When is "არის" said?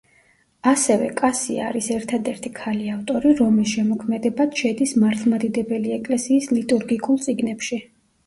1.71-1.89